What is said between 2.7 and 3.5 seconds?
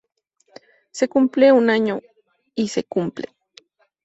cumple!!!